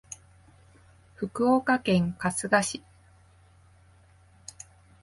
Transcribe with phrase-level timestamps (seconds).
[1.13, 2.83] 福岡県春日市